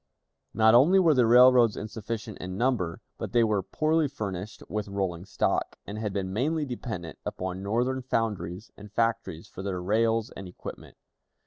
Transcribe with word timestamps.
Not 0.55 0.73
only 0.73 0.97
were 0.97 1.13
the 1.13 1.27
railroads 1.27 1.77
insufficient 1.77 2.39
in 2.39 2.57
number, 2.57 3.01
but 3.19 3.33
they 3.33 3.43
were 3.43 3.61
poorly 3.61 4.07
furnished 4.07 4.63
with 4.67 4.87
rolling 4.87 5.25
stock, 5.25 5.77
and 5.85 5.99
had 5.99 6.11
been 6.11 6.33
mainly 6.33 6.65
dependent 6.65 7.19
upon 7.23 7.61
Northern 7.61 8.01
foundries 8.01 8.71
and 8.75 8.91
factories 8.91 9.47
for 9.47 9.61
their 9.61 9.79
rails 9.79 10.31
and 10.31 10.47
equipment. 10.47 10.97